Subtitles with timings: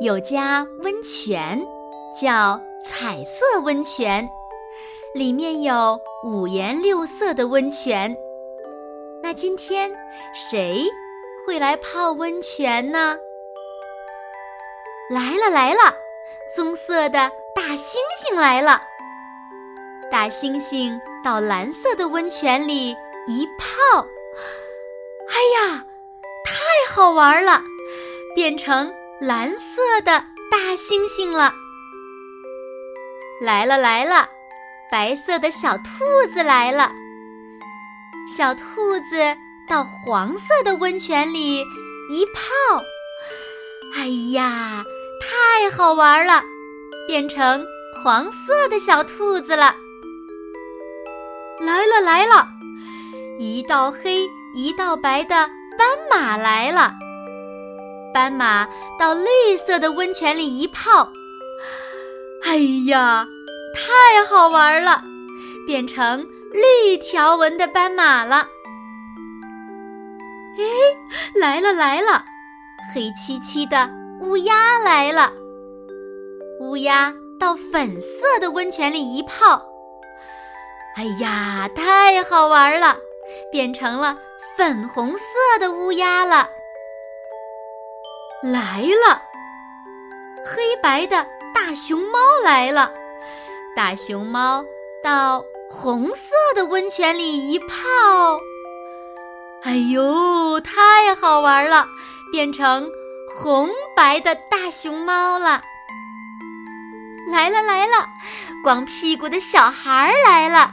[0.00, 1.64] 有家温泉，
[2.20, 4.28] 叫彩色温泉，
[5.14, 8.14] 里面有五颜六色的温泉。
[9.22, 9.90] 那今天
[10.34, 10.84] 谁
[11.46, 13.16] 会来泡温泉呢？
[15.08, 15.94] 来了来了，
[16.56, 18.82] 棕色的大猩猩来了。
[20.10, 22.90] 大猩猩到蓝色的温泉里
[23.28, 24.00] 一泡，
[25.28, 25.86] 哎呀，
[26.44, 27.62] 太好玩了，
[28.34, 28.92] 变成。
[29.26, 31.50] 蓝色的大猩猩了，
[33.40, 34.28] 来了来了，
[34.90, 36.92] 白色的小兔子来了。
[38.28, 38.60] 小兔
[39.08, 39.34] 子
[39.66, 41.60] 到黄色的温泉里
[42.10, 42.82] 一泡，
[43.94, 44.84] 哎呀，
[45.22, 46.42] 太好玩了，
[47.08, 47.66] 变成
[48.04, 49.74] 黄色的小兔子了。
[51.60, 52.46] 来了来了，
[53.38, 56.92] 一道黑一道白的斑马来了。
[58.14, 61.10] 斑马到绿色的温泉里一泡，
[62.44, 62.56] 哎
[62.86, 63.26] 呀，
[63.74, 65.02] 太好玩了，
[65.66, 68.46] 变成绿条纹的斑马了。
[70.56, 70.64] 哎，
[71.34, 72.24] 来了来了，
[72.94, 73.90] 黑漆漆的
[74.20, 75.32] 乌鸦来了。
[76.60, 79.60] 乌鸦到粉色的温泉里一泡，
[80.96, 82.96] 哎呀，太好玩了，
[83.50, 84.16] 变成了
[84.56, 86.48] 粉红色的乌鸦了。
[88.44, 89.22] 来了，
[90.44, 92.92] 黑白的大熊猫来了。
[93.74, 94.62] 大熊猫
[95.02, 97.66] 到红色的温泉里一泡，
[99.62, 101.86] 哎呦，太好玩了，
[102.30, 102.86] 变成
[103.34, 105.62] 红白的大熊猫了。
[107.32, 108.06] 来了来了，
[108.62, 110.70] 光屁股的小孩来了。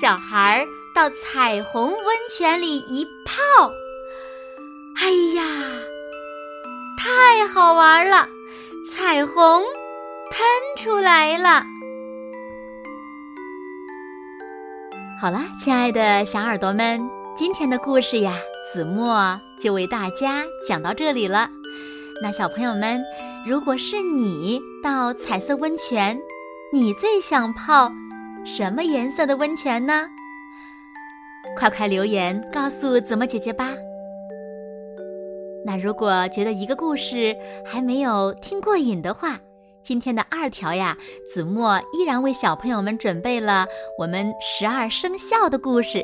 [0.00, 3.68] 小孩到彩虹温泉里一泡，
[5.02, 5.42] 哎呀！
[7.38, 8.28] 太好玩了，
[8.90, 10.40] 彩虹喷
[10.76, 11.64] 出来了。
[15.20, 17.00] 好啦，亲爱的小耳朵们，
[17.36, 18.32] 今天的故事呀，
[18.72, 21.48] 子墨就为大家讲到这里了。
[22.20, 23.00] 那小朋友们，
[23.46, 26.18] 如果是你到彩色温泉，
[26.72, 27.88] 你最想泡
[28.44, 30.08] 什么颜色的温泉呢？
[31.56, 33.68] 快快留言告诉子墨姐姐吧。
[35.68, 39.38] 那如果觉得一个故事还没有听过瘾的话，
[39.82, 40.96] 今天的二条呀，
[41.30, 43.66] 子墨依然为小朋友们准备了
[43.98, 46.02] 我们十二生肖的故事。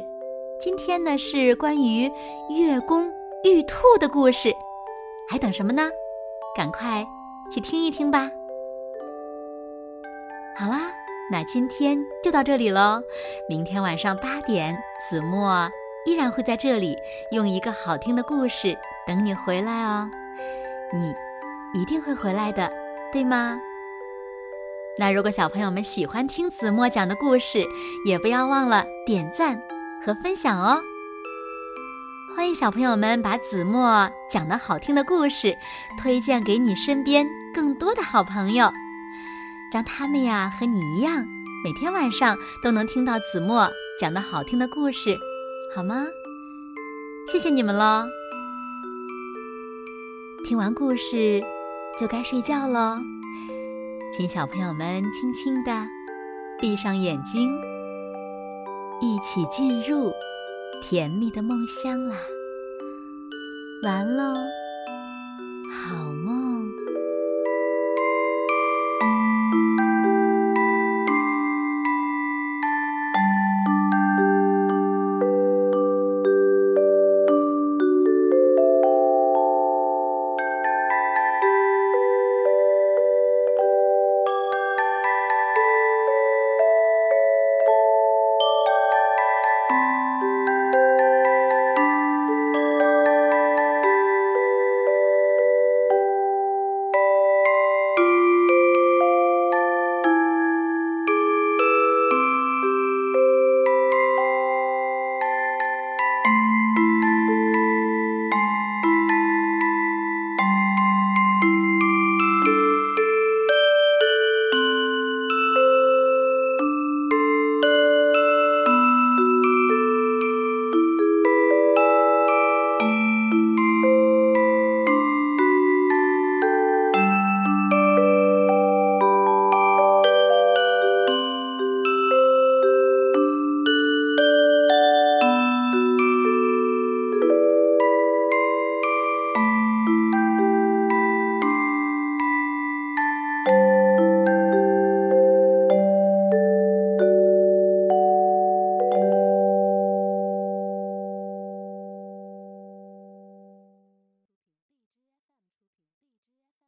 [0.61, 2.13] 今天呢是关于
[2.51, 3.11] 月宫
[3.43, 4.53] 玉兔的故事，
[5.31, 5.89] 还等什么呢？
[6.55, 7.03] 赶快
[7.51, 8.31] 去听一听吧。
[10.59, 10.93] 好啦，
[11.33, 13.03] 那今天就到这里喽。
[13.49, 14.77] 明天晚上八点，
[15.09, 15.67] 子墨。
[16.07, 16.95] 依然会在这里
[17.31, 18.77] 用一个好听的故事
[19.07, 20.11] 等你回来哦，
[20.93, 21.15] 你
[21.79, 22.71] 一定会回来的，
[23.13, 23.59] 对吗？
[24.99, 27.65] 那如果小朋友们喜欢听子墨讲的故事，
[28.07, 29.61] 也不要忘了点赞
[30.05, 30.81] 和分享哦。
[32.35, 35.55] 欢迎小朋友们把子墨讲的好听的故事
[36.03, 38.73] 推荐给你身边更多的好朋友，
[39.71, 41.27] 让他们呀和你一样，
[41.63, 43.71] 每天晚上都能听到子墨
[44.01, 45.19] 讲的好听的故事。
[45.75, 46.07] 好吗？
[47.31, 48.07] 谢谢你们喽！
[50.45, 51.41] 听完故事
[51.99, 52.99] 就该睡觉喽，
[54.15, 55.73] 请小朋友们轻轻的
[56.61, 57.51] 闭上眼睛，
[59.01, 60.13] 一起进入
[60.83, 62.17] 甜蜜的梦乡啦！
[63.85, 64.35] 完喽，